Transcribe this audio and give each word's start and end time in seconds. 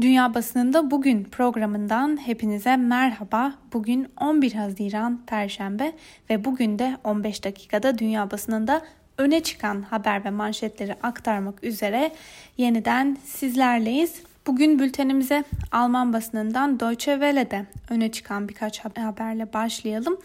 Dünya 0.00 0.34
Basınında 0.34 0.90
Bugün 0.90 1.24
programından 1.24 2.26
hepinize 2.26 2.76
merhaba. 2.76 3.54
Bugün 3.72 4.08
11 4.20 4.52
Haziran 4.52 5.20
Perşembe 5.26 5.92
ve 6.30 6.44
bugün 6.44 6.78
de 6.78 6.96
15 7.04 7.44
dakikada 7.44 7.98
Dünya 7.98 8.30
Basınında 8.30 8.82
öne 9.18 9.42
çıkan 9.42 9.82
haber 9.82 10.24
ve 10.24 10.30
manşetleri 10.30 10.94
aktarmak 11.02 11.64
üzere 11.64 12.12
yeniden 12.56 13.16
sizlerleyiz. 13.24 14.22
Bugün 14.46 14.78
bültenimize 14.78 15.44
Alman 15.72 16.12
basınından 16.12 16.80
Deutsche 16.80 17.12
Welle'de 17.12 17.66
öne 17.90 18.12
çıkan 18.12 18.48
birkaç 18.48 18.84
haberle 18.84 19.52
başlayalım. 19.52 20.18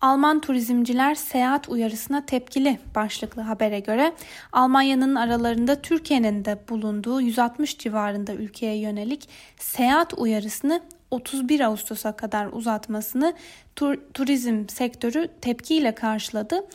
Alman 0.00 0.40
turizmciler 0.40 1.14
seyahat 1.14 1.68
uyarısına 1.68 2.26
tepkili 2.26 2.78
başlıklı 2.94 3.42
habere 3.42 3.80
göre 3.80 4.12
Almanya'nın 4.52 5.14
aralarında 5.14 5.82
Türkiye'nin 5.82 6.44
de 6.44 6.58
bulunduğu 6.68 7.20
160 7.20 7.78
civarında 7.78 8.34
ülkeye 8.34 8.76
yönelik 8.76 9.28
seyahat 9.58 10.14
uyarısını 10.16 10.80
31 11.10 11.60
Ağustos'a 11.60 12.12
kadar 12.12 12.46
uzatmasını 12.46 13.34
tur, 13.76 13.98
turizm 14.14 14.68
sektörü 14.68 15.28
tepkiyle 15.40 15.94
karşıladı. 15.94 16.66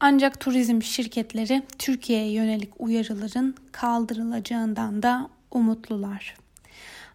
Ancak 0.00 0.40
turizm 0.40 0.82
şirketleri 0.82 1.62
Türkiye'ye 1.78 2.32
yönelik 2.32 2.70
uyarıların 2.78 3.54
kaldırılacağından 3.72 5.02
da 5.02 5.28
umutlular. 5.50 6.34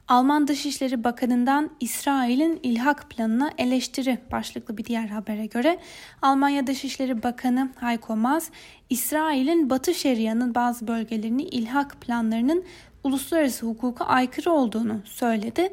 Alman 0.08 0.48
Dışişleri 0.48 1.04
Bakanı'ndan 1.04 1.70
İsrail'in 1.80 2.60
ilhak 2.64 3.10
planına 3.10 3.52
eleştiri 3.58 4.18
başlıklı 4.32 4.78
bir 4.78 4.86
diğer 4.86 5.08
habere 5.08 5.46
göre 5.46 5.80
Almanya 6.22 6.68
Dışişleri 6.68 7.24
Bakanı 7.24 7.70
Heiko 7.80 8.16
Maas, 8.16 8.50
İsrail'in 8.90 9.70
Batı 9.70 9.94
Şeria'nın 9.94 10.56
bazı 10.56 10.88
bölgelerini 10.88 11.44
ilhak 11.44 12.02
planlarının 12.02 12.64
uluslararası 13.04 13.66
hukuka 13.66 14.06
aykırı 14.06 14.52
olduğunu 14.52 15.02
söyledi. 15.06 15.70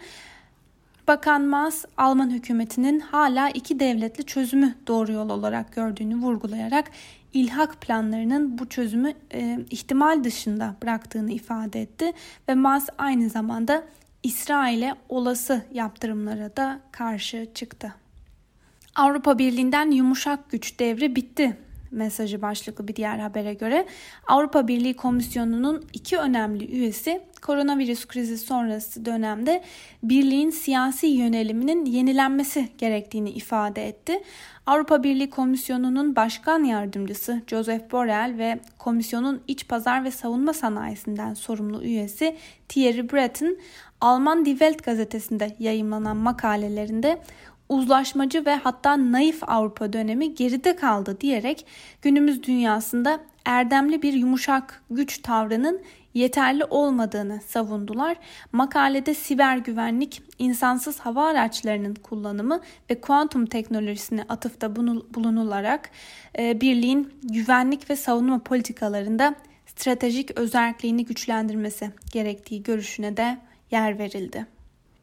Bakan 1.09 1.43
Maas, 1.43 1.85
Alman 1.97 2.31
hükümetinin 2.31 3.01
hala 3.01 3.49
iki 3.49 3.81
devletli 3.81 4.25
çözümü 4.25 4.75
doğru 4.87 5.13
yol 5.13 5.31
olarak 5.31 5.73
gördüğünü 5.73 6.17
vurgulayarak 6.17 6.91
ilhak 7.35 7.81
planlarının 7.81 8.59
bu 8.59 8.69
çözümü 8.69 9.13
e, 9.35 9.59
ihtimal 9.71 10.25
dışında 10.25 10.75
bıraktığını 10.83 11.33
ifade 11.33 11.83
etti 11.83 12.13
ve 12.49 12.55
Maas 12.55 12.89
aynı 12.99 13.29
zamanda 13.29 13.85
İsrail'e 14.23 14.95
olası 15.09 15.63
yaptırımlara 15.73 16.57
da 16.57 16.81
karşı 16.93 17.49
çıktı. 17.55 17.95
Avrupa 18.95 19.39
Birliği'nden 19.39 19.91
yumuşak 19.91 20.51
güç 20.51 20.79
devri 20.79 21.17
bitti 21.17 21.57
mesajı 21.93 22.43
başlıklı 22.43 22.89
bir 22.89 22.97
diğer 22.97 23.19
habere 23.19 23.55
göre 23.55 23.87
Avrupa 24.27 24.69
Birliği 24.69 24.95
Komisyonu'nun 24.95 25.85
iki 25.93 26.19
önemli 26.19 26.71
üyesi 26.71 27.23
koronavirüs 27.43 28.07
krizi 28.07 28.39
sonrası 28.39 29.05
dönemde 29.05 29.63
birliğin 30.03 30.51
siyasi 30.51 31.07
yöneliminin 31.07 31.85
yenilenmesi 31.85 32.69
gerektiğini 32.79 33.31
ifade 33.31 33.89
etti. 33.89 34.23
Avrupa 34.67 35.03
Birliği 35.03 35.31
Komisyonu'nun 35.31 36.17
başkan 36.17 36.65
yardımcısı 36.65 37.43
Joseph 37.47 37.93
Borrell 37.93 38.39
ve 38.39 38.61
komisyonun 38.79 39.43
iç 39.49 39.69
pazar 39.69 40.05
ve 40.05 40.11
savunma 40.11 40.53
sanayisinden 40.53 41.35
sorumlu 41.35 41.85
üyesi 41.85 42.37
Thierry 42.69 43.13
Breton 43.13 43.57
Alman 44.03 44.45
Die 44.45 44.53
Welt 44.53 44.85
gazetesinde 44.85 45.57
yayımlanan 45.59 46.17
makalelerinde 46.17 47.23
uzlaşmacı 47.69 48.47
ve 48.47 48.55
hatta 48.55 49.13
naif 49.13 49.43
Avrupa 49.47 49.93
dönemi 49.93 50.35
geride 50.35 50.77
kaldı 50.77 51.21
diyerek 51.21 51.67
günümüz 52.03 52.43
dünyasında 52.43 53.21
erdemli 53.45 54.03
bir 54.03 54.13
yumuşak 54.13 54.83
güç 54.91 55.23
tavrının 55.23 55.83
yeterli 56.15 56.65
olmadığını 56.65 57.41
savundular. 57.47 58.17
Makalede 58.53 59.15
siber 59.15 59.57
güvenlik, 59.57 60.23
insansız 60.39 60.99
hava 60.99 61.27
araçlarının 61.27 61.95
kullanımı 61.95 62.61
ve 62.91 63.01
kuantum 63.01 63.47
teknolojisine 63.47 64.25
atıfta 64.29 64.77
bulunularak 65.15 65.91
e, 66.39 66.61
birliğin 66.61 67.13
güvenlik 67.23 67.91
ve 67.91 67.97
savunma 67.97 68.39
politikalarında 68.39 69.35
stratejik 69.67 70.39
özelliğini 70.39 71.05
güçlendirmesi 71.05 71.91
gerektiği 72.13 72.63
görüşüne 72.63 73.17
de 73.17 73.39
yer 73.73 73.99
verildi. 73.99 74.47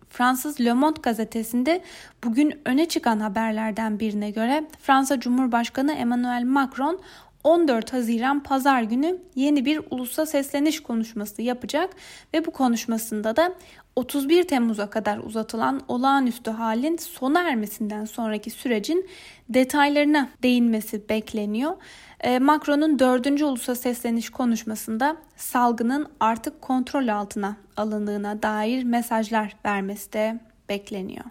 Fransız 0.10 0.62
Le 0.62 0.74
Monde 0.74 1.00
gazetesinde 1.04 1.82
bugün 2.24 2.62
öne 2.66 2.86
çıkan 2.88 3.20
haberlerden 3.20 4.00
birine 4.00 4.32
göre 4.32 4.64
Fransa 4.82 5.20
Cumhurbaşkanı 5.20 5.94
Emmanuel 5.94 6.44
Macron 6.44 7.02
14 7.44 7.94
Haziran 7.94 8.44
Pazar 8.44 8.84
günü 8.84 9.18
yeni 9.36 9.66
bir 9.66 9.82
ulusa 9.90 10.26
sesleniş 10.26 10.84
konuşması 10.84 11.42
yapacak 11.42 11.90
ve 12.34 12.46
bu 12.46 12.52
konuşmasında 12.52 13.36
da 13.36 13.56
31 13.96 14.44
Temmuz'a 14.44 14.90
kadar 14.90 15.18
uzatılan 15.18 15.82
olağanüstü 15.88 16.52
halin 16.52 16.98
sona 16.98 17.50
ermesinden 17.50 18.06
sonraki 18.06 18.50
sürecin 18.50 19.10
detaylarına 19.50 20.30
değinmesi 20.44 21.10
bekleniyor. 21.10 21.78
Ee, 22.22 22.40
Macron'un 22.40 23.00
4. 23.00 23.42
ulusa 23.42 23.76
sesleniş 23.76 24.30
konuşmasında 24.30 25.18
salgının 25.36 26.08
artık 26.20 26.62
kontrol 26.62 27.08
altına 27.08 27.56
alındığına 27.78 28.44
dair 28.44 28.84
mesajlar 28.84 29.56
vermesi 29.66 30.14
de 30.14 30.40
bekleniyor. 30.70 31.26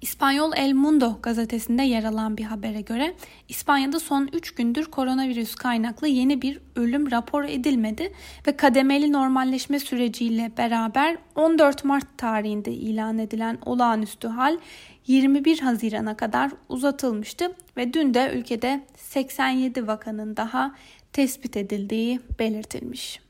İspanyol 0.00 0.52
El 0.56 0.72
Mundo 0.72 1.18
gazetesinde 1.22 1.82
yer 1.82 2.04
alan 2.04 2.36
bir 2.36 2.44
habere 2.44 2.80
göre 2.80 3.14
İspanya'da 3.48 4.00
son 4.00 4.28
3 4.32 4.54
gündür 4.54 4.84
koronavirüs 4.84 5.54
kaynaklı 5.54 6.08
yeni 6.08 6.42
bir 6.42 6.60
ölüm 6.76 7.10
rapor 7.10 7.44
edilmedi 7.44 8.12
ve 8.46 8.56
kademeli 8.56 9.12
normalleşme 9.12 9.78
süreciyle 9.78 10.52
beraber 10.58 11.16
14 11.34 11.84
Mart 11.84 12.18
tarihinde 12.18 12.72
ilan 12.72 13.18
edilen 13.18 13.58
olağanüstü 13.64 14.28
hal 14.28 14.58
21 15.06 15.58
Haziran'a 15.58 16.16
kadar 16.16 16.50
uzatılmıştı 16.68 17.52
ve 17.76 17.92
dün 17.92 18.14
de 18.14 18.32
ülkede 18.34 18.84
87 18.96 19.86
vakanın 19.86 20.36
daha 20.36 20.74
tespit 21.12 21.56
edildiği 21.56 22.20
belirtilmiş. 22.38 23.25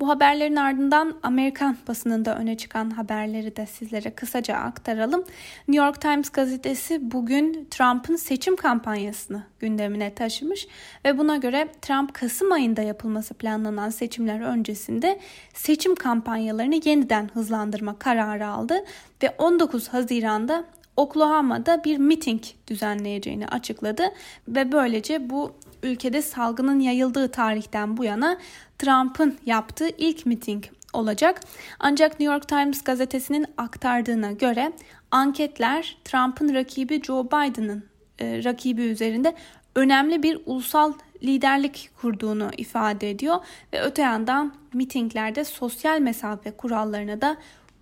Bu 0.00 0.08
haberlerin 0.08 0.56
ardından 0.56 1.14
Amerikan 1.22 1.76
basınında 1.88 2.36
öne 2.36 2.56
çıkan 2.56 2.90
haberleri 2.90 3.56
de 3.56 3.66
sizlere 3.66 4.10
kısaca 4.10 4.56
aktaralım. 4.56 5.24
New 5.68 5.86
York 5.86 6.00
Times 6.00 6.30
gazetesi 6.30 7.10
bugün 7.12 7.68
Trump'ın 7.70 8.16
seçim 8.16 8.56
kampanyasını 8.56 9.42
gündemine 9.58 10.14
taşımış 10.14 10.68
ve 11.04 11.18
buna 11.18 11.36
göre 11.36 11.68
Trump 11.82 12.14
Kasım 12.14 12.52
ayında 12.52 12.82
yapılması 12.82 13.34
planlanan 13.34 13.90
seçimler 13.90 14.40
öncesinde 14.40 15.20
seçim 15.54 15.94
kampanyalarını 15.94 16.80
yeniden 16.84 17.30
hızlandırma 17.34 17.98
kararı 17.98 18.46
aldı 18.46 18.84
ve 19.22 19.34
19 19.38 19.88
Haziran'da 19.88 20.64
Oklahoma'da 20.96 21.84
bir 21.84 21.98
miting 21.98 22.42
düzenleyeceğini 22.68 23.46
açıkladı 23.46 24.02
ve 24.48 24.72
böylece 24.72 25.30
bu 25.30 25.52
ülkede 25.82 26.22
salgının 26.22 26.80
yayıldığı 26.80 27.30
tarihten 27.30 27.96
bu 27.96 28.04
yana 28.04 28.38
Trump'ın 28.78 29.38
yaptığı 29.46 29.88
ilk 29.88 30.26
miting 30.26 30.64
olacak. 30.92 31.40
Ancak 31.80 32.20
New 32.20 32.34
York 32.34 32.48
Times 32.48 32.84
gazetesinin 32.84 33.46
aktardığına 33.56 34.32
göre 34.32 34.72
anketler 35.10 35.96
Trump'ın 36.04 36.54
rakibi 36.54 37.02
Joe 37.02 37.26
Biden'ın 37.26 37.84
e, 38.18 38.44
rakibi 38.44 38.82
üzerinde 38.82 39.34
önemli 39.74 40.22
bir 40.22 40.40
ulusal 40.46 40.92
liderlik 41.22 41.90
kurduğunu 42.00 42.50
ifade 42.56 43.10
ediyor 43.10 43.36
ve 43.72 43.82
öte 43.82 44.02
yandan 44.02 44.54
mitinglerde 44.74 45.44
sosyal 45.44 46.00
mesafe 46.00 46.50
kurallarına 46.50 47.20
da 47.20 47.36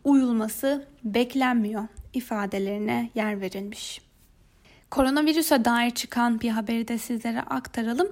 uyulması 0.05 0.87
beklenmiyor 1.05 1.83
ifadelerine 2.13 3.11
yer 3.15 3.41
verilmiş. 3.41 4.08
Koronavirüse 4.91 5.65
dair 5.65 5.91
çıkan 5.91 6.41
bir 6.41 6.51
haberi 6.51 6.89
de 6.89 6.99
sizlere 6.99 7.41
aktaralım. 7.41 8.09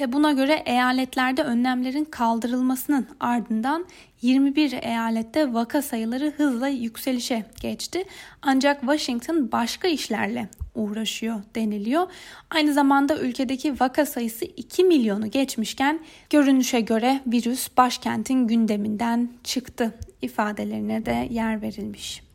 E, 0.00 0.12
buna 0.12 0.32
göre 0.32 0.62
eyaletlerde 0.66 1.42
önlemlerin 1.42 2.04
kaldırılmasının 2.04 3.06
ardından 3.20 3.86
21 4.22 4.72
eyalette 4.72 5.54
vaka 5.54 5.82
sayıları 5.82 6.32
hızla 6.36 6.68
yükselişe 6.68 7.44
geçti. 7.60 8.04
Ancak 8.42 8.80
Washington 8.80 9.52
başka 9.52 9.88
işlerle 9.88 10.48
uğraşıyor 10.74 11.40
deniliyor. 11.54 12.06
Aynı 12.50 12.74
zamanda 12.74 13.18
ülkedeki 13.18 13.80
vaka 13.80 14.06
sayısı 14.06 14.44
2 14.44 14.84
milyonu 14.84 15.30
geçmişken 15.30 16.00
görünüşe 16.30 16.80
göre 16.80 17.20
virüs 17.26 17.68
başkentin 17.76 18.46
gündeminden 18.46 19.30
çıktı 19.44 19.94
ifadelerine 20.22 21.06
de 21.06 21.28
yer 21.30 21.62
verilmiş. 21.62 22.29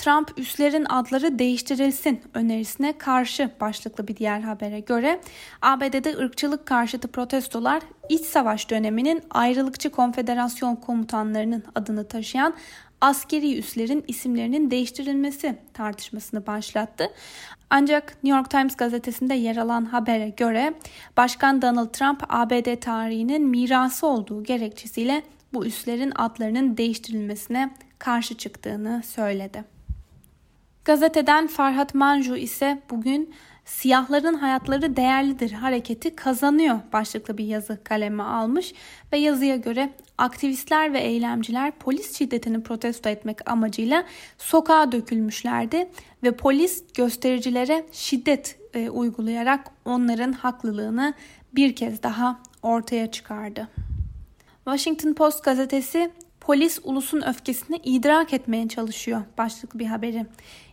Trump 0.00 0.38
üslerin 0.38 0.86
adları 0.88 1.38
değiştirilsin 1.38 2.20
önerisine 2.34 2.98
karşı 2.98 3.50
başlıklı 3.60 4.08
bir 4.08 4.16
diğer 4.16 4.40
habere 4.40 4.80
göre 4.80 5.20
ABD'de 5.62 6.16
ırkçılık 6.16 6.66
karşıtı 6.66 7.08
protestolar 7.08 7.82
iç 8.08 8.20
savaş 8.24 8.70
döneminin 8.70 9.22
ayrılıkçı 9.30 9.90
konfederasyon 9.90 10.76
komutanlarının 10.76 11.64
adını 11.74 12.08
taşıyan 12.08 12.54
askeri 13.00 13.58
üslerin 13.58 14.04
isimlerinin 14.08 14.70
değiştirilmesi 14.70 15.58
tartışmasını 15.74 16.46
başlattı. 16.46 17.04
Ancak 17.70 18.16
New 18.24 18.38
York 18.38 18.50
Times 18.50 18.76
gazetesinde 18.76 19.34
yer 19.34 19.56
alan 19.56 19.84
habere 19.84 20.28
göre 20.28 20.74
Başkan 21.16 21.62
Donald 21.62 21.90
Trump 21.92 22.22
ABD 22.28 22.80
tarihinin 22.80 23.46
mirası 23.46 24.06
olduğu 24.06 24.44
gerekçesiyle 24.44 25.22
bu 25.52 25.66
üslerin 25.66 26.12
adlarının 26.16 26.76
değiştirilmesine 26.76 27.70
karşı 27.98 28.34
çıktığını 28.34 29.02
söyledi. 29.06 29.79
Gazeteden 30.90 31.46
Farhat 31.46 31.94
Manju 31.94 32.36
ise 32.36 32.82
bugün 32.90 33.34
Siyahların 33.64 34.34
hayatları 34.34 34.96
değerlidir 34.96 35.52
hareketi 35.52 36.16
kazanıyor 36.16 36.80
başlıklı 36.92 37.38
bir 37.38 37.44
yazı 37.44 37.84
kaleme 37.84 38.22
almış 38.22 38.74
ve 39.12 39.18
yazıya 39.18 39.56
göre 39.56 39.90
aktivistler 40.18 40.92
ve 40.92 41.00
eylemciler 41.00 41.70
polis 41.70 42.18
şiddetini 42.18 42.62
protesto 42.62 43.08
etmek 43.08 43.50
amacıyla 43.50 44.04
sokağa 44.38 44.92
dökülmüşlerdi 44.92 45.90
ve 46.22 46.36
polis 46.36 46.84
göstericilere 46.92 47.86
şiddet 47.92 48.58
e, 48.74 48.90
uygulayarak 48.90 49.70
onların 49.84 50.32
haklılığını 50.32 51.14
bir 51.54 51.76
kez 51.76 52.02
daha 52.02 52.40
ortaya 52.62 53.10
çıkardı. 53.10 53.68
Washington 54.64 55.14
Post 55.14 55.44
gazetesi 55.44 56.10
Polis 56.50 56.80
ulusun 56.84 57.22
öfkesini 57.22 57.76
idrak 57.76 58.32
etmeye 58.32 58.68
çalışıyor 58.68 59.22
başlıklı 59.38 59.78
bir 59.78 59.86
haberi 59.86 60.26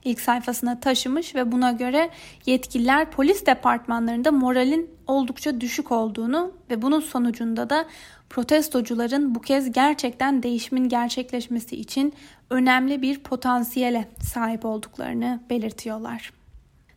ilk 0.04 0.20
sayfasına 0.20 0.80
taşımış 0.80 1.36
ve 1.36 1.52
buna 1.52 1.72
göre 1.72 2.10
yetkililer 2.46 3.12
polis 3.12 3.46
departmanlarında 3.46 4.32
moralin 4.32 4.90
oldukça 5.08 5.62
düşük 5.62 5.92
olduğunu 5.92 6.52
ve 6.70 6.82
bunun 6.82 7.00
sonucunda 7.00 7.70
da 7.70 7.86
protestocuların 8.30 9.36
bu 9.36 9.42
kez 9.42 9.72
gerçekten 9.72 10.44
değişimin 10.44 10.90
gerçekleşmesi 10.90 11.76
için 11.76 12.14
önemli 12.50 13.02
bir 13.02 13.20
potansiyele 13.20 14.08
sahip 14.20 14.66
olduklarını 14.66 15.40
belirtiyorlar. 15.50 16.34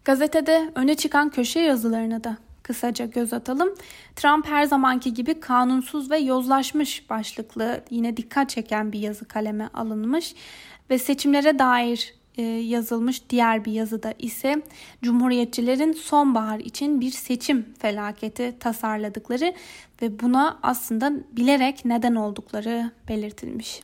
Gazetede 0.04 0.70
öne 0.74 0.94
çıkan 0.94 1.30
köşe 1.30 1.60
yazılarına 1.60 2.24
da 2.24 2.36
kısaca 2.70 3.05
göz 3.05 3.32
atalım. 3.32 3.75
Trump 4.17 4.46
her 4.46 4.64
zamanki 4.64 5.14
gibi 5.14 5.40
kanunsuz 5.40 6.11
ve 6.11 6.19
yozlaşmış 6.19 7.11
başlıklı 7.11 7.84
yine 7.90 8.17
dikkat 8.17 8.50
çeken 8.50 8.93
bir 8.93 8.99
yazı 8.99 9.25
kaleme 9.25 9.69
alınmış 9.75 10.34
ve 10.90 10.99
seçimlere 10.99 11.58
dair 11.58 12.14
e, 12.37 12.43
yazılmış 12.43 13.31
diğer 13.31 13.64
bir 13.64 13.72
yazıda 13.72 14.14
ise 14.19 14.62
Cumhuriyetçilerin 15.02 15.93
sonbahar 15.93 16.58
için 16.58 17.00
bir 17.00 17.11
seçim 17.11 17.75
felaketi 17.78 18.55
tasarladıkları 18.61 19.55
ve 20.02 20.20
buna 20.20 20.58
aslında 20.62 21.12
bilerek 21.32 21.84
neden 21.84 22.14
oldukları 22.14 22.90
belirtilmiş. 23.08 23.81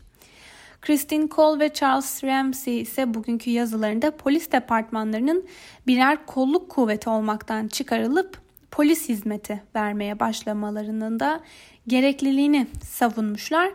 Christine 0.82 1.29
Cole 1.29 1.65
ve 1.65 1.73
Charles 1.73 2.25
Ramsey 2.25 2.81
ise 2.81 3.15
bugünkü 3.15 3.50
yazılarında 3.50 4.17
polis 4.17 4.53
departmanlarının 4.53 5.47
birer 5.87 6.27
kolluk 6.27 6.69
kuvveti 6.69 7.11
olmaktan 7.11 7.69
çıkarılıp 7.69 8.45
polis 8.71 9.09
hizmeti 9.09 9.63
vermeye 9.75 10.21
başlamalarının 10.21 11.21
da 11.21 11.41
gerekliliğini 11.87 12.67
savunmuşlar. 12.83 13.71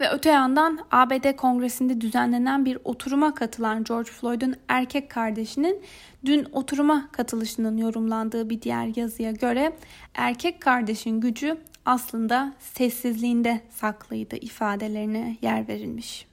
Ve 0.00 0.10
öte 0.10 0.30
yandan 0.30 0.78
ABD 0.90 1.36
Kongresi'nde 1.36 2.00
düzenlenen 2.00 2.64
bir 2.64 2.78
oturuma 2.84 3.34
katılan 3.34 3.84
George 3.84 4.10
Floyd'un 4.10 4.54
erkek 4.68 5.10
kardeşinin 5.10 5.82
dün 6.24 6.46
oturuma 6.52 7.08
katılışının 7.12 7.76
yorumlandığı 7.76 8.50
bir 8.50 8.62
diğer 8.62 8.96
yazıya 8.96 9.32
göre 9.32 9.72
erkek 10.14 10.60
kardeşin 10.60 11.20
gücü 11.20 11.56
aslında 11.84 12.54
sessizliğinde 12.58 13.60
saklıydı 13.70 14.36
ifadelerine 14.36 15.36
yer 15.42 15.68
verilmiş. 15.68 16.31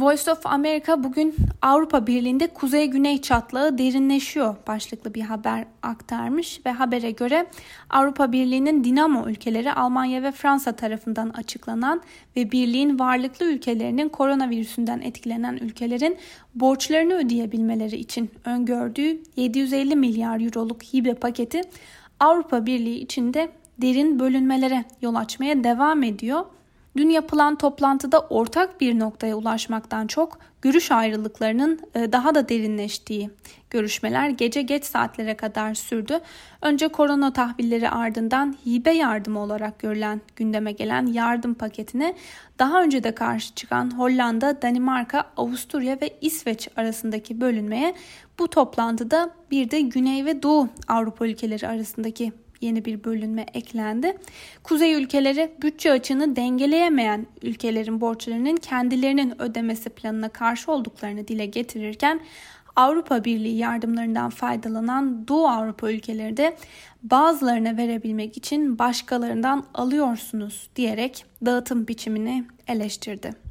Voice 0.00 0.32
of 0.32 0.46
America 0.46 1.04
bugün 1.04 1.34
Avrupa 1.62 2.06
Birliği'nde 2.06 2.46
kuzey-güney 2.46 3.22
çatlağı 3.22 3.78
derinleşiyor 3.78 4.56
başlıklı 4.66 5.14
bir 5.14 5.20
haber 5.20 5.64
aktarmış 5.82 6.60
ve 6.66 6.72
habere 6.72 7.10
göre 7.10 7.46
Avrupa 7.90 8.32
Birliği'nin 8.32 8.84
dinamo 8.84 9.28
ülkeleri 9.28 9.72
Almanya 9.72 10.22
ve 10.22 10.32
Fransa 10.32 10.72
tarafından 10.72 11.30
açıklanan 11.30 12.02
ve 12.36 12.52
birliğin 12.52 12.98
varlıklı 12.98 13.46
ülkelerinin 13.46 14.08
koronavirüsünden 14.08 15.00
etkilenen 15.00 15.56
ülkelerin 15.56 16.16
borçlarını 16.54 17.14
ödeyebilmeleri 17.14 17.96
için 17.96 18.30
öngördüğü 18.44 19.22
750 19.36 19.96
milyar 19.96 20.40
euroluk 20.40 20.82
hibe 20.82 21.14
paketi 21.14 21.60
Avrupa 22.20 22.66
Birliği 22.66 22.98
içinde 22.98 23.48
derin 23.78 24.20
bölünmelere 24.20 24.84
yol 25.02 25.14
açmaya 25.14 25.64
devam 25.64 26.02
ediyor 26.02 26.44
Dün 26.96 27.08
yapılan 27.10 27.58
toplantıda 27.58 28.20
ortak 28.20 28.80
bir 28.80 28.98
noktaya 28.98 29.34
ulaşmaktan 29.36 30.06
çok 30.06 30.38
görüş 30.62 30.90
ayrılıklarının 30.90 31.80
e, 31.94 32.12
daha 32.12 32.34
da 32.34 32.48
derinleştiği 32.48 33.30
görüşmeler 33.70 34.28
gece 34.28 34.62
geç 34.62 34.84
saatlere 34.84 35.36
kadar 35.36 35.74
sürdü. 35.74 36.20
Önce 36.62 36.88
korona 36.88 37.32
tahvilleri 37.32 37.90
ardından 37.90 38.56
hibe 38.66 38.90
yardımı 38.90 39.40
olarak 39.40 39.78
görülen 39.78 40.20
gündeme 40.36 40.72
gelen 40.72 41.06
yardım 41.06 41.54
paketine 41.54 42.14
daha 42.58 42.82
önce 42.82 43.04
de 43.04 43.14
karşı 43.14 43.54
çıkan 43.54 43.98
Hollanda, 43.98 44.62
Danimarka, 44.62 45.24
Avusturya 45.36 45.98
ve 46.00 46.18
İsveç 46.20 46.68
arasındaki 46.76 47.40
bölünmeye 47.40 47.94
bu 48.38 48.48
toplantıda 48.48 49.30
bir 49.50 49.70
de 49.70 49.80
Güney 49.80 50.24
ve 50.24 50.42
Doğu 50.42 50.68
Avrupa 50.88 51.26
ülkeleri 51.26 51.68
arasındaki 51.68 52.32
yeni 52.60 52.84
bir 52.84 53.04
bölünme 53.04 53.46
eklendi. 53.54 54.18
Kuzey 54.62 54.94
ülkeleri 54.94 55.52
bütçe 55.62 55.92
açığını 55.92 56.36
dengeleyemeyen 56.36 57.26
ülkelerin 57.42 58.00
borçlarının 58.00 58.56
kendilerinin 58.56 59.42
ödemesi 59.42 59.90
planına 59.90 60.28
karşı 60.28 60.72
olduklarını 60.72 61.28
dile 61.28 61.46
getirirken 61.46 62.20
Avrupa 62.76 63.24
Birliği 63.24 63.56
yardımlarından 63.56 64.30
faydalanan 64.30 65.28
Doğu 65.28 65.48
Avrupa 65.48 65.90
ülkeleri 65.90 66.36
de 66.36 66.56
bazılarına 67.02 67.76
verebilmek 67.76 68.36
için 68.36 68.78
başkalarından 68.78 69.64
alıyorsunuz 69.74 70.70
diyerek 70.76 71.24
dağıtım 71.44 71.88
biçimini 71.88 72.44
eleştirdi. 72.68 73.47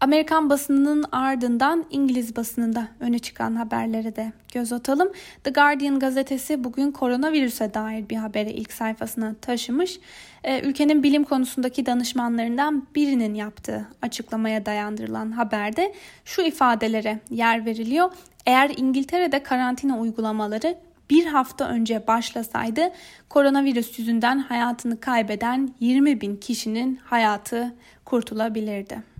Amerikan 0.00 0.50
basınının 0.50 1.04
ardından 1.12 1.84
İngiliz 1.90 2.36
basınında 2.36 2.88
öne 3.00 3.18
çıkan 3.18 3.54
haberlere 3.54 4.16
de 4.16 4.32
göz 4.52 4.72
atalım. 4.72 5.12
The 5.44 5.50
Guardian 5.50 5.98
gazetesi 5.98 6.64
bugün 6.64 6.90
koronavirüse 6.90 7.74
dair 7.74 8.08
bir 8.08 8.16
haberi 8.16 8.50
ilk 8.50 8.72
sayfasına 8.72 9.34
taşımış. 9.42 10.00
Ee, 10.44 10.60
ülkenin 10.60 11.02
bilim 11.02 11.24
konusundaki 11.24 11.86
danışmanlarından 11.86 12.86
birinin 12.94 13.34
yaptığı 13.34 13.86
açıklamaya 14.02 14.66
dayandırılan 14.66 15.32
haberde 15.32 15.94
şu 16.24 16.42
ifadelere 16.42 17.20
yer 17.30 17.66
veriliyor. 17.66 18.10
Eğer 18.46 18.70
İngiltere'de 18.76 19.42
karantina 19.42 19.98
uygulamaları 19.98 20.78
bir 21.10 21.26
hafta 21.26 21.68
önce 21.68 22.06
başlasaydı 22.06 22.90
koronavirüs 23.28 23.98
yüzünden 23.98 24.38
hayatını 24.38 25.00
kaybeden 25.00 25.74
20 25.80 26.20
bin 26.20 26.36
kişinin 26.36 27.00
hayatı 27.04 27.74
kurtulabilirdi. 28.04 29.15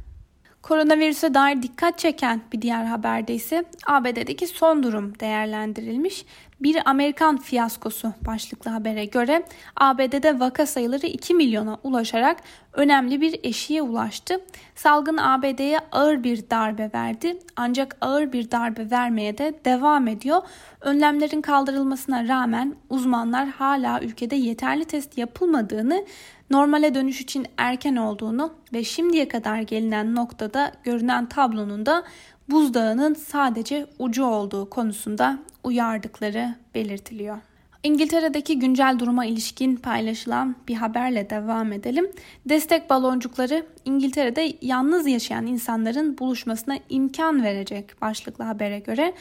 Koronavirüse 0.66 1.34
dair 1.34 1.62
dikkat 1.62 1.98
çeken 1.98 2.40
bir 2.52 2.62
diğer 2.62 2.84
haberde 2.84 3.34
ise 3.34 3.64
ABD'deki 3.86 4.46
son 4.46 4.82
durum 4.82 5.20
değerlendirilmiş. 5.20 6.24
Bir 6.60 6.90
Amerikan 6.90 7.36
fiyaskosu 7.36 8.12
başlıklı 8.26 8.70
habere 8.70 9.04
göre 9.04 9.42
ABD'de 9.76 10.40
vaka 10.40 10.66
sayıları 10.66 11.06
2 11.06 11.34
milyona 11.34 11.78
ulaşarak 11.82 12.36
önemli 12.72 13.20
bir 13.20 13.40
eşiğe 13.42 13.82
ulaştı. 13.82 14.40
Salgın 14.74 15.16
ABD'ye 15.16 15.78
ağır 15.92 16.24
bir 16.24 16.50
darbe 16.50 16.90
verdi 16.94 17.38
ancak 17.56 17.96
ağır 18.00 18.32
bir 18.32 18.50
darbe 18.50 18.90
vermeye 18.90 19.38
de 19.38 19.54
devam 19.64 20.08
ediyor. 20.08 20.42
Önlemlerin 20.80 21.40
kaldırılmasına 21.40 22.28
rağmen 22.28 22.74
uzmanlar 22.90 23.48
hala 23.48 24.00
ülkede 24.00 24.36
yeterli 24.36 24.84
test 24.84 25.18
yapılmadığını 25.18 26.04
normale 26.50 26.94
dönüş 26.94 27.20
için 27.20 27.46
erken 27.56 27.96
olduğunu 27.96 28.54
ve 28.72 28.84
şimdiye 28.84 29.28
kadar 29.28 29.60
gelinen 29.60 30.14
noktada 30.14 30.72
görünen 30.84 31.28
tablonun 31.28 31.86
da 31.86 32.04
buzdağının 32.50 33.14
sadece 33.14 33.86
ucu 33.98 34.24
olduğu 34.24 34.70
konusunda 34.70 35.38
uyardıkları 35.64 36.54
belirtiliyor. 36.74 37.38
İngiltere'deki 37.82 38.58
güncel 38.58 38.96
duruma 38.98 39.26
ilişkin 39.26 39.76
paylaşılan 39.76 40.56
bir 40.68 40.74
haberle 40.74 41.30
devam 41.30 41.72
edelim. 41.72 42.10
Destek 42.48 42.90
baloncukları 42.90 43.66
İngiltere'de 43.84 44.52
yalnız 44.62 45.06
yaşayan 45.06 45.46
insanların 45.46 46.18
buluşmasına 46.18 46.78
imkan 46.88 47.42
verecek 47.42 48.02
başlıklı 48.02 48.44
habere 48.44 48.78
göre 48.78 49.14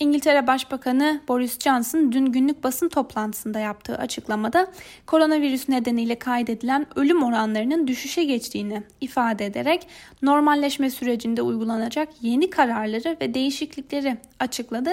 İngiltere 0.00 0.46
Başbakanı 0.46 1.20
Boris 1.28 1.58
Johnson 1.58 2.12
dün 2.12 2.26
günlük 2.26 2.64
basın 2.64 2.88
toplantısında 2.88 3.58
yaptığı 3.58 3.98
açıklamada 3.98 4.66
koronavirüs 5.06 5.68
nedeniyle 5.68 6.18
kaydedilen 6.18 6.86
ölüm 6.96 7.22
oranlarının 7.22 7.86
düşüşe 7.86 8.24
geçtiğini 8.24 8.82
ifade 9.00 9.46
ederek 9.46 9.86
normalleşme 10.22 10.90
sürecinde 10.90 11.42
uygulanacak 11.42 12.08
yeni 12.22 12.50
kararları 12.50 13.16
ve 13.20 13.34
değişiklikleri 13.34 14.16
açıkladı. 14.40 14.90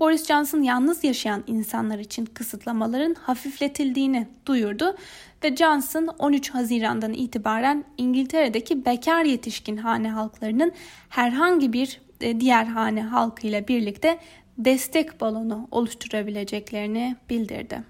Boris 0.00 0.26
Johnson 0.26 0.62
yalnız 0.62 1.04
yaşayan 1.04 1.44
insanlar 1.46 1.98
için 1.98 2.24
kısıtlamaların 2.24 3.14
hafifletildiğini 3.14 4.26
duyurdu 4.46 4.96
ve 5.44 5.56
Johnson 5.56 6.08
13 6.18 6.50
Haziran'dan 6.50 7.12
itibaren 7.12 7.84
İngiltere'deki 7.98 8.84
bekar 8.84 9.24
yetişkin 9.24 9.76
hane 9.76 10.10
halklarının 10.10 10.72
herhangi 11.08 11.72
bir 11.72 12.00
e, 12.20 12.40
diğer 12.40 12.64
hane 12.64 13.02
halkıyla 13.02 13.68
birlikte 13.68 14.18
destek 14.64 15.20
balonu 15.20 15.68
oluşturabileceklerini 15.70 17.16
bildirdi. 17.30 17.82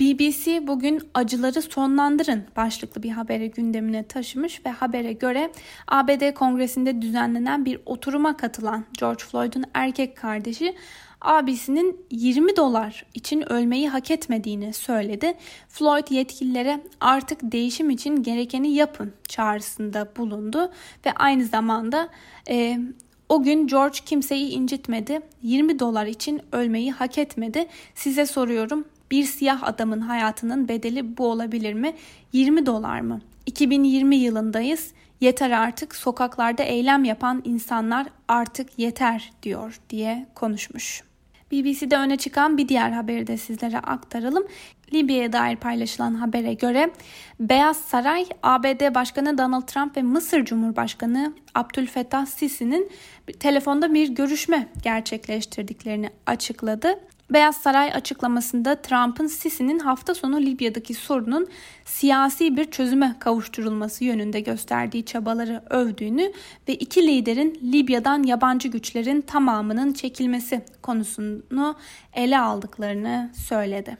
BBC 0.00 0.66
bugün 0.66 1.00
acıları 1.14 1.62
sonlandırın 1.62 2.44
başlıklı 2.56 3.02
bir 3.02 3.10
haberi 3.10 3.50
gündemine 3.50 4.02
taşımış 4.02 4.66
ve 4.66 4.70
habere 4.70 5.12
göre 5.12 5.52
ABD 5.88 6.34
Kongresi'nde 6.34 7.02
düzenlenen 7.02 7.64
bir 7.64 7.80
oturuma 7.86 8.36
katılan 8.36 8.84
George 8.98 9.24
Floyd'un 9.24 9.64
erkek 9.74 10.16
kardeşi 10.16 10.74
abisinin 11.20 12.06
20 12.10 12.56
dolar 12.56 13.06
için 13.14 13.52
ölmeyi 13.52 13.88
hak 13.88 14.10
etmediğini 14.10 14.72
söyledi. 14.72 15.34
Floyd 15.68 16.10
yetkililere 16.10 16.80
artık 17.00 17.38
değişim 17.42 17.90
için 17.90 18.22
gerekeni 18.22 18.74
yapın 18.74 19.12
çağrısında 19.28 20.08
bulundu 20.16 20.72
ve 21.06 21.12
aynı 21.12 21.44
zamanda 21.44 22.08
e, 22.48 22.78
o 23.32 23.42
gün 23.42 23.66
George 23.66 23.98
kimseyi 24.06 24.50
incitmedi. 24.50 25.20
20 25.42 25.78
dolar 25.78 26.06
için 26.06 26.40
ölmeyi 26.52 26.92
hak 26.92 27.18
etmedi. 27.18 27.66
Size 27.94 28.26
soruyorum 28.26 28.84
bir 29.10 29.24
siyah 29.24 29.62
adamın 29.62 30.00
hayatının 30.00 30.68
bedeli 30.68 31.16
bu 31.18 31.26
olabilir 31.26 31.74
mi? 31.74 31.94
20 32.32 32.66
dolar 32.66 33.00
mı? 33.00 33.20
2020 33.46 34.16
yılındayız. 34.16 34.92
Yeter 35.20 35.50
artık 35.50 35.96
sokaklarda 35.96 36.62
eylem 36.62 37.04
yapan 37.04 37.42
insanlar 37.44 38.06
artık 38.28 38.78
yeter 38.78 39.32
diyor 39.42 39.80
diye 39.90 40.26
konuşmuş. 40.34 41.02
BBC'de 41.52 41.96
öne 41.96 42.16
çıkan 42.16 42.58
bir 42.58 42.68
diğer 42.68 42.90
haberi 42.90 43.26
de 43.26 43.36
sizlere 43.36 43.78
aktaralım. 43.78 44.44
Libya'ya 44.94 45.32
dair 45.32 45.56
paylaşılan 45.56 46.14
habere 46.14 46.54
göre 46.54 46.90
Beyaz 47.40 47.76
Saray, 47.76 48.26
ABD 48.42 48.94
Başkanı 48.94 49.38
Donald 49.38 49.62
Trump 49.62 49.96
ve 49.96 50.02
Mısır 50.02 50.44
Cumhurbaşkanı 50.44 51.32
Abdülfettah 51.54 52.26
Sisi'nin 52.26 52.90
telefonda 53.40 53.94
bir 53.94 54.08
görüşme 54.08 54.68
gerçekleştirdiklerini 54.82 56.10
açıkladı. 56.26 57.00
Beyaz 57.30 57.56
Saray 57.56 57.92
açıklamasında 57.92 58.82
Trump'ın 58.82 59.26
Sisi'nin 59.26 59.78
hafta 59.78 60.14
sonu 60.14 60.40
Libya'daki 60.40 60.94
sorunun 60.94 61.48
siyasi 61.84 62.56
bir 62.56 62.70
çözüme 62.70 63.16
kavuşturulması 63.20 64.04
yönünde 64.04 64.40
gösterdiği 64.40 65.04
çabaları 65.04 65.62
övdüğünü 65.70 66.32
ve 66.68 66.74
iki 66.74 67.06
liderin 67.06 67.60
Libya'dan 67.72 68.22
yabancı 68.22 68.68
güçlerin 68.68 69.20
tamamının 69.20 69.92
çekilmesi 69.92 70.64
konusunu 70.82 71.76
ele 72.14 72.38
aldıklarını 72.38 73.30
söyledi. 73.34 73.96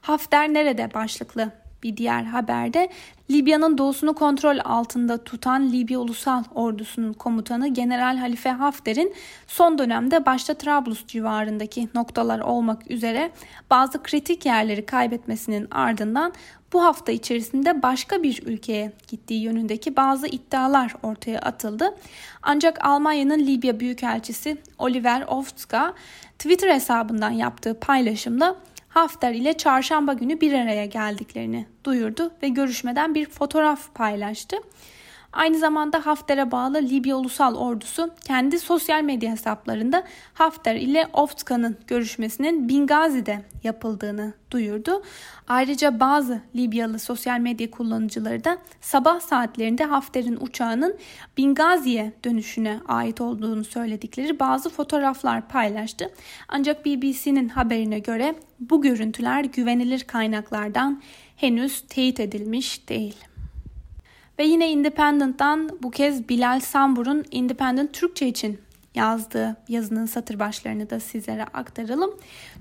Hafter 0.00 0.54
nerede 0.54 0.94
başlıklı 0.94 1.52
bir 1.82 1.96
diğer 1.96 2.22
haberde 2.22 2.88
Libya'nın 3.30 3.78
doğusunu 3.78 4.14
kontrol 4.14 4.58
altında 4.64 5.24
tutan 5.24 5.72
Libya 5.72 5.98
Ulusal 5.98 6.44
Ordusu'nun 6.54 7.12
komutanı 7.12 7.68
General 7.68 8.16
Halife 8.16 8.50
Hafter'in 8.50 9.14
son 9.46 9.78
dönemde 9.78 10.26
başta 10.26 10.54
Trablus 10.54 11.06
civarındaki 11.06 11.88
noktalar 11.94 12.40
olmak 12.40 12.90
üzere 12.90 13.30
bazı 13.70 14.02
kritik 14.02 14.46
yerleri 14.46 14.86
kaybetmesinin 14.86 15.68
ardından 15.70 16.32
bu 16.72 16.84
hafta 16.84 17.12
içerisinde 17.12 17.82
başka 17.82 18.22
bir 18.22 18.42
ülkeye 18.46 18.92
gittiği 19.08 19.42
yönündeki 19.42 19.96
bazı 19.96 20.26
iddialar 20.26 20.94
ortaya 21.02 21.38
atıldı. 21.38 21.94
Ancak 22.42 22.84
Almanya'nın 22.84 23.38
Libya 23.38 23.80
Büyükelçisi 23.80 24.56
Oliver 24.78 25.22
Oftzka 25.28 25.94
Twitter 26.38 26.74
hesabından 26.74 27.30
yaptığı 27.30 27.80
paylaşımda 27.80 28.56
Hafter 28.88 29.34
ile 29.34 29.52
çarşamba 29.52 30.12
günü 30.12 30.40
bir 30.40 30.52
araya 30.52 30.86
geldiklerini 30.86 31.66
duyurdu 31.84 32.32
ve 32.42 32.48
görüşmeden 32.48 33.14
bir 33.14 33.26
fotoğraf 33.28 33.94
paylaştı. 33.94 34.56
Aynı 35.32 35.58
zamanda 35.58 36.06
Hafter'e 36.06 36.50
bağlı 36.50 36.82
Libya 36.82 37.16
Ulusal 37.16 37.54
Ordusu 37.54 38.10
kendi 38.24 38.58
sosyal 38.58 39.02
medya 39.02 39.30
hesaplarında 39.30 40.04
Hafter 40.34 40.76
ile 40.76 41.06
Oftka'nın 41.12 41.76
görüşmesinin 41.86 42.68
Bingazi'de 42.68 43.42
yapıldığını 43.64 44.32
duyurdu. 44.50 45.02
Ayrıca 45.48 46.00
bazı 46.00 46.40
Libyalı 46.56 46.98
sosyal 46.98 47.40
medya 47.40 47.70
kullanıcıları 47.70 48.44
da 48.44 48.58
sabah 48.80 49.20
saatlerinde 49.20 49.84
Hafter'in 49.84 50.38
uçağının 50.40 50.98
Bingazi'ye 51.36 52.12
dönüşüne 52.24 52.80
ait 52.88 53.20
olduğunu 53.20 53.64
söyledikleri 53.64 54.40
bazı 54.40 54.70
fotoğraflar 54.70 55.48
paylaştı. 55.48 56.10
Ancak 56.48 56.86
BBC'nin 56.86 57.48
haberine 57.48 57.98
göre 57.98 58.34
bu 58.60 58.82
görüntüler 58.82 59.44
güvenilir 59.44 60.00
kaynaklardan 60.00 61.02
henüz 61.36 61.80
teyit 61.80 62.20
edilmiş 62.20 62.88
değil. 62.88 63.27
Ve 64.38 64.44
yine 64.44 64.70
Independent'tan 64.70 65.70
bu 65.82 65.90
kez 65.90 66.28
Bilal 66.28 66.60
Sambur'un 66.60 67.24
Independent 67.30 67.92
Türkçe 67.92 68.28
için 68.28 68.58
yazdığı 68.94 69.56
yazının 69.68 70.06
satır 70.06 70.38
başlarını 70.38 70.90
da 70.90 71.00
sizlere 71.00 71.44
aktaralım. 71.44 72.10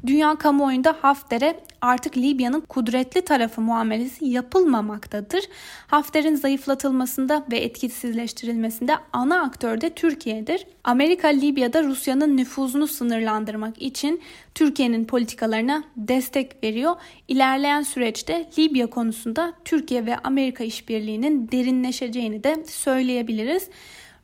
Dünya 0.05 0.35
kamuoyunda 0.35 0.95
Hafter'e 1.01 1.59
artık 1.81 2.17
Libya'nın 2.17 2.61
kudretli 2.61 3.21
tarafı 3.21 3.61
muamelesi 3.61 4.25
yapılmamaktadır. 4.25 5.43
Hafter'in 5.87 6.35
zayıflatılmasında 6.35 7.45
ve 7.51 7.57
etkisizleştirilmesinde 7.57 8.95
ana 9.13 9.41
aktör 9.41 9.81
de 9.81 9.89
Türkiye'dir. 9.89 10.67
Amerika 10.83 11.27
Libya'da 11.27 11.83
Rusya'nın 11.83 12.37
nüfuzunu 12.37 12.87
sınırlandırmak 12.87 13.81
için 13.81 14.21
Türkiye'nin 14.55 15.05
politikalarına 15.05 15.83
destek 15.95 16.63
veriyor. 16.63 16.95
İlerleyen 17.27 17.81
süreçte 17.81 18.49
Libya 18.59 18.87
konusunda 18.87 19.53
Türkiye 19.65 20.05
ve 20.05 20.17
Amerika 20.17 20.63
işbirliğinin 20.63 21.51
derinleşeceğini 21.51 22.43
de 22.43 22.63
söyleyebiliriz. 22.67 23.69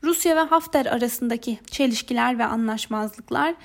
Rusya 0.04 0.36
ve 0.36 0.40
Hafter 0.40 0.86
arasındaki 0.86 1.60
çelişkiler 1.72 2.40
ve 2.40 2.46
anlaşmazlıklar 2.46 3.56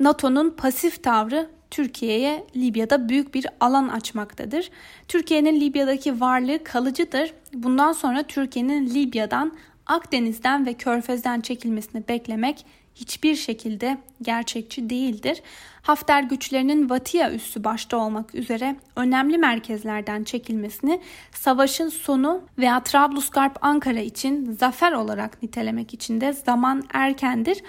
NATO'nun 0.00 0.50
pasif 0.50 1.02
tavrı 1.02 1.50
Türkiye'ye 1.70 2.46
Libya'da 2.56 3.08
büyük 3.08 3.34
bir 3.34 3.46
alan 3.60 3.88
açmaktadır. 3.88 4.70
Türkiye'nin 5.08 5.60
Libya'daki 5.60 6.20
varlığı 6.20 6.64
kalıcıdır. 6.64 7.32
Bundan 7.54 7.92
sonra 7.92 8.22
Türkiye'nin 8.22 8.94
Libya'dan 8.94 9.52
Akdeniz'den 9.86 10.66
ve 10.66 10.74
Körfez'den 10.74 11.40
çekilmesini 11.40 12.08
beklemek 12.08 12.66
hiçbir 12.94 13.34
şekilde 13.36 13.98
gerçekçi 14.22 14.90
değildir. 14.90 15.42
Hafter 15.86 16.22
güçlerinin 16.22 16.90
Vatia 16.90 17.32
üssü 17.32 17.64
başta 17.64 17.96
olmak 17.96 18.34
üzere 18.34 18.76
önemli 18.96 19.38
merkezlerden 19.38 20.24
çekilmesini 20.24 21.00
savaşın 21.32 21.88
sonu 21.88 22.42
veya 22.58 22.82
Trablusgarp 22.82 23.64
Ankara 23.64 24.00
için 24.00 24.52
zafer 24.60 24.92
olarak 24.92 25.42
nitelemek 25.42 25.94
için 25.94 26.20
de 26.20 26.32
zaman 26.32 26.82
erkendir. 26.92 27.62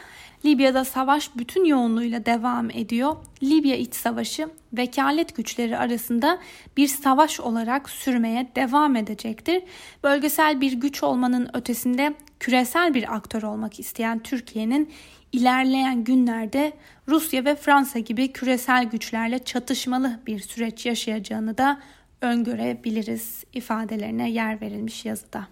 Libya'da 0.46 0.86
savaş 0.86 1.36
bütün 1.38 1.66
yoğunluğuyla 1.66 2.26
devam 2.26 2.70
ediyor. 2.70 3.16
Libya 3.44 3.76
iç 3.76 3.96
savaşı 3.96 4.50
vekalet 4.74 5.36
güçleri 5.36 5.78
arasında 5.78 6.40
bir 6.78 6.88
savaş 6.88 7.40
olarak 7.40 7.90
sürmeye 7.90 8.52
devam 8.56 8.96
edecektir. 8.96 9.64
Bölgesel 10.04 10.62
bir 10.62 10.74
güç 10.74 11.04
olmanın 11.04 11.50
ötesinde 11.54 12.14
küresel 12.40 12.94
bir 12.94 13.16
aktör 13.16 13.44
olmak 13.44 13.80
isteyen 13.80 14.20
Türkiye'nin 14.20 14.92
ilerleyen 15.38 16.04
günlerde 16.04 16.74
Rusya 17.08 17.46
ve 17.46 17.56
Fransa 17.56 18.00
gibi 18.00 18.32
küresel 18.32 18.84
güçlerle 18.84 19.40
çatışmalı 19.40 20.20
bir 20.28 20.40
süreç 20.40 20.86
yaşayacağını 20.86 21.58
da 21.58 21.80
öngörebiliriz 22.22 23.44
ifadelerine 23.54 24.30
yer 24.30 24.62
verilmiş 24.62 25.06
yazıda. 25.06 25.48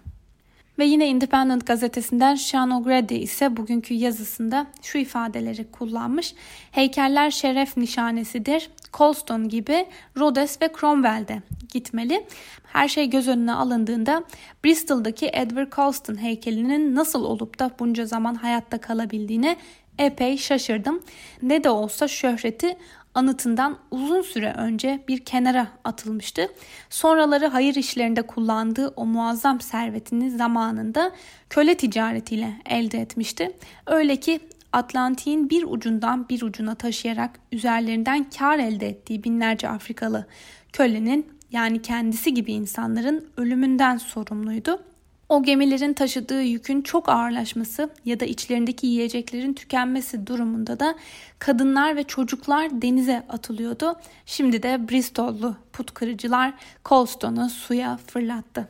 Ve 0.78 0.84
yine 0.84 1.08
Independent 1.08 1.66
gazetesinden 1.66 2.34
Sean 2.34 2.70
O'Grady 2.70 3.22
ise 3.22 3.56
bugünkü 3.56 3.94
yazısında 3.94 4.66
şu 4.82 4.98
ifadeleri 4.98 5.70
kullanmış. 5.70 6.34
Heykeller 6.70 7.30
şeref 7.30 7.76
nişanesidir. 7.76 8.70
Colston 8.92 9.48
gibi 9.48 9.86
Rhodes 10.16 10.62
ve 10.62 10.72
Cromwell'de 10.80 11.42
gitmeli. 11.72 12.26
Her 12.64 12.88
şey 12.88 13.10
göz 13.10 13.28
önüne 13.28 13.52
alındığında 13.52 14.24
Bristol'daki 14.64 15.30
Edward 15.32 15.72
Colston 15.72 16.22
heykelinin 16.22 16.94
nasıl 16.94 17.24
olup 17.24 17.58
da 17.58 17.70
bunca 17.78 18.06
zaman 18.06 18.34
hayatta 18.34 18.78
kalabildiğine 18.78 19.56
epey 19.98 20.38
şaşırdım. 20.38 21.02
Ne 21.42 21.64
de 21.64 21.70
olsa 21.70 22.08
şöhreti 22.08 22.76
anıtından 23.16 23.78
uzun 23.90 24.22
süre 24.22 24.52
önce 24.52 25.04
bir 25.08 25.24
kenara 25.24 25.68
atılmıştı. 25.84 26.48
Sonraları 26.90 27.46
hayır 27.46 27.74
işlerinde 27.74 28.22
kullandığı 28.22 28.88
o 28.88 29.06
muazzam 29.06 29.60
servetini 29.60 30.30
zamanında 30.30 31.12
köle 31.50 31.74
ticaretiyle 31.74 32.60
elde 32.66 32.98
etmişti. 32.98 33.56
Öyle 33.86 34.16
ki 34.16 34.40
Atlantik'in 34.72 35.50
bir 35.50 35.64
ucundan 35.68 36.28
bir 36.28 36.42
ucuna 36.42 36.74
taşıyarak 36.74 37.40
üzerlerinden 37.52 38.30
kar 38.38 38.58
elde 38.58 38.88
ettiği 38.88 39.24
binlerce 39.24 39.68
Afrikalı 39.68 40.26
kölenin 40.72 41.26
yani 41.50 41.82
kendisi 41.82 42.34
gibi 42.34 42.52
insanların 42.52 43.28
ölümünden 43.36 43.96
sorumluydu. 43.96 44.82
O 45.28 45.42
gemilerin 45.42 45.92
taşıdığı 45.92 46.42
yükün 46.42 46.82
çok 46.82 47.08
ağırlaşması 47.08 47.90
ya 48.04 48.20
da 48.20 48.24
içlerindeki 48.24 48.86
yiyeceklerin 48.86 49.54
tükenmesi 49.54 50.26
durumunda 50.26 50.80
da 50.80 50.94
kadınlar 51.38 51.96
ve 51.96 52.04
çocuklar 52.04 52.82
denize 52.82 53.26
atılıyordu. 53.28 53.96
Şimdi 54.26 54.62
de 54.62 54.88
Bristol'lu 54.88 55.56
put 55.72 55.94
kırıcılar 55.94 56.54
Colston'u 56.84 57.50
suya 57.50 57.96
fırlattı. 58.06 58.68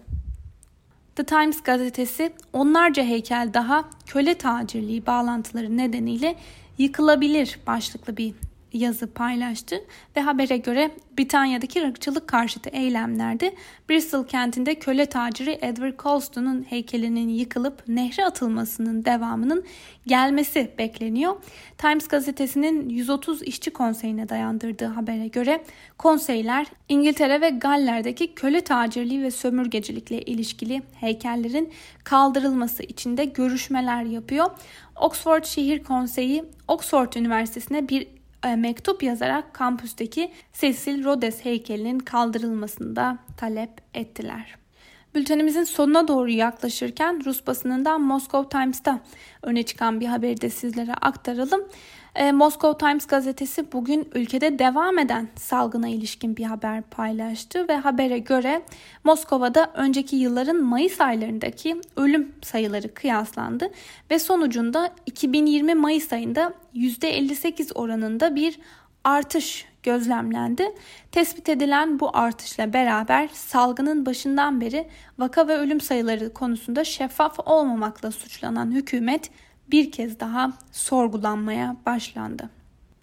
The 1.16 1.24
Times 1.24 1.62
gazetesi 1.62 2.32
onlarca 2.52 3.02
heykel 3.02 3.50
daha 3.54 3.84
köle 4.06 4.34
tacirliği 4.34 5.06
bağlantıları 5.06 5.76
nedeniyle 5.76 6.36
yıkılabilir 6.78 7.58
başlıklı 7.66 8.16
bir 8.16 8.34
yazı 8.76 9.12
paylaştı 9.12 9.76
ve 10.16 10.20
habere 10.20 10.56
göre 10.56 10.90
Britanya'daki 11.18 11.84
ırkçılık 11.84 12.28
karşıtı 12.28 12.70
eylemlerde 12.70 13.54
Bristol 13.90 14.26
kentinde 14.26 14.74
köle 14.74 15.06
taciri 15.06 15.58
Edward 15.62 15.98
Colston'un 15.98 16.62
heykelinin 16.62 17.28
yıkılıp 17.28 17.88
nehre 17.88 18.24
atılmasının 18.24 19.04
devamının 19.04 19.64
gelmesi 20.06 20.70
bekleniyor. 20.78 21.36
Times 21.78 22.08
gazetesinin 22.08 22.88
130 22.88 23.42
işçi 23.42 23.70
konseyine 23.70 24.28
dayandırdığı 24.28 24.86
habere 24.86 25.28
göre 25.28 25.64
konseyler 25.98 26.66
İngiltere 26.88 27.40
ve 27.40 27.50
Galler'deki 27.50 28.34
köle 28.34 28.60
tacirliği 28.60 29.22
ve 29.22 29.30
sömürgecilikle 29.30 30.22
ilişkili 30.22 30.82
heykellerin 31.00 31.72
kaldırılması 32.04 32.82
için 32.82 33.16
de 33.16 33.24
görüşmeler 33.24 34.02
yapıyor. 34.02 34.50
Oxford 35.00 35.44
Şehir 35.44 35.84
Konseyi 35.84 36.44
Oxford 36.68 37.12
Üniversitesi'ne 37.12 37.88
bir 37.88 38.08
mektup 38.56 39.02
yazarak 39.02 39.54
kampüsteki 39.54 40.32
Cecil 40.52 41.04
Rhodes 41.04 41.44
heykelinin 41.44 41.98
kaldırılmasını 41.98 42.96
da 42.96 43.18
talep 43.36 43.70
ettiler. 43.94 44.56
Bültenimizin 45.14 45.64
sonuna 45.64 46.08
doğru 46.08 46.30
yaklaşırken 46.30 47.24
Rus 47.24 47.46
basınından 47.46 48.00
Moscow 48.00 48.58
Times'ta 48.58 49.00
öne 49.42 49.62
çıkan 49.62 50.00
bir 50.00 50.06
haberi 50.06 50.40
de 50.40 50.50
sizlere 50.50 50.94
aktaralım. 50.94 51.64
E, 52.16 52.32
Moscow 52.32 52.86
Times 52.86 53.06
gazetesi 53.06 53.72
bugün 53.72 54.08
ülkede 54.14 54.58
devam 54.58 54.98
eden 54.98 55.28
salgına 55.36 55.88
ilişkin 55.88 56.36
bir 56.36 56.44
haber 56.44 56.82
paylaştı 56.82 57.68
ve 57.68 57.76
habere 57.76 58.18
göre 58.18 58.62
Moskova'da 59.04 59.70
önceki 59.74 60.16
yılların 60.16 60.64
Mayıs 60.64 61.00
aylarındaki 61.00 61.80
ölüm 61.96 62.32
sayıları 62.42 62.94
kıyaslandı 62.94 63.70
ve 64.10 64.18
sonucunda 64.18 64.90
2020 65.06 65.74
Mayıs 65.74 66.12
ayında 66.12 66.52
%58 66.74 67.72
oranında 67.74 68.34
bir 68.34 68.58
artış 69.04 69.66
gözlemlendi. 69.82 70.74
Tespit 71.12 71.48
edilen 71.48 72.00
bu 72.00 72.16
artışla 72.16 72.72
beraber 72.72 73.28
salgının 73.32 74.06
başından 74.06 74.60
beri 74.60 74.88
vaka 75.18 75.48
ve 75.48 75.56
ölüm 75.56 75.80
sayıları 75.80 76.34
konusunda 76.34 76.84
şeffaf 76.84 77.38
olmamakla 77.46 78.10
suçlanan 78.10 78.72
hükümet 78.72 79.30
bir 79.70 79.92
kez 79.92 80.20
daha 80.20 80.52
sorgulanmaya 80.72 81.76
başlandı. 81.86 82.50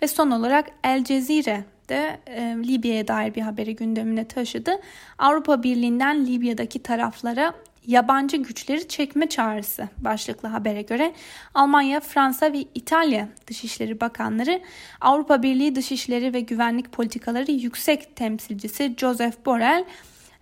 Ve 0.02 0.08
son 0.08 0.32
olarak 0.32 0.72
El 0.84 1.04
Cezire 1.04 1.66
de 1.90 2.20
e, 2.28 2.42
Libya'ya 2.42 3.08
dair 3.08 3.36
bir 3.36 3.42
haberi 3.42 3.76
gündemine 3.76 4.28
taşıdı. 4.28 4.72
Avrupa 5.18 5.64
Birliği'nden 5.64 6.26
Libya'daki 6.26 6.84
taraflara 6.84 7.54
yabancı 7.88 8.38
güçleri 8.38 8.88
çekme 8.88 9.30
çağrısı 9.30 9.90
başlıklı 9.98 10.50
habere 10.50 10.82
göre 10.82 11.14
Almanya, 11.54 12.00
Fransa 12.00 12.54
ve 12.54 12.58
İtalya 12.76 13.28
Dışişleri 13.48 14.02
Bakanları 14.02 14.62
Avrupa 15.02 15.44
Birliği 15.44 15.76
Dışişleri 15.76 16.34
ve 16.34 16.40
Güvenlik 16.40 16.92
Politikaları 16.92 17.52
Yüksek 17.52 18.16
Temsilcisi 18.16 18.96
Joseph 18.98 19.46
Borrell 19.46 19.86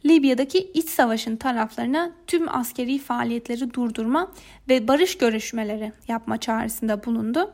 Libya'daki 0.05 0.71
iç 0.73 0.89
savaşın 0.89 1.35
taraflarına 1.35 2.11
tüm 2.27 2.55
askeri 2.55 2.99
faaliyetleri 2.99 3.73
durdurma 3.73 4.31
ve 4.69 4.87
barış 4.87 5.17
görüşmeleri 5.17 5.91
yapma 6.07 6.37
çağrısında 6.37 7.05
bulundu. 7.05 7.51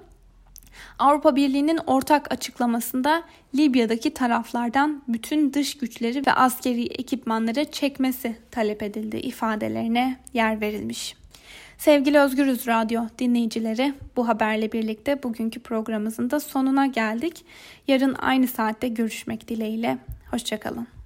Avrupa 0.99 1.35
Birliği'nin 1.35 1.79
ortak 1.87 2.31
açıklamasında 2.31 3.23
Libya'daki 3.55 4.13
taraflardan 4.13 5.03
bütün 5.07 5.53
dış 5.53 5.77
güçleri 5.77 6.25
ve 6.27 6.33
askeri 6.33 6.85
ekipmanları 6.85 7.71
çekmesi 7.71 8.35
talep 8.51 8.83
edildi 8.83 9.17
ifadelerine 9.17 10.17
yer 10.33 10.61
verilmiş. 10.61 11.15
Sevgili 11.77 12.19
Özgürüz 12.19 12.67
Radyo 12.67 13.01
dinleyicileri 13.19 13.93
bu 14.15 14.27
haberle 14.27 14.71
birlikte 14.71 15.23
bugünkü 15.23 15.59
programımızın 15.59 16.29
da 16.29 16.39
sonuna 16.39 16.85
geldik. 16.85 17.45
Yarın 17.87 18.13
aynı 18.13 18.47
saatte 18.47 18.87
görüşmek 18.87 19.47
dileğiyle. 19.47 19.97
Hoşçakalın. 20.31 20.96